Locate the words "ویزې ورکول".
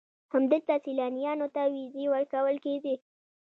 1.73-2.55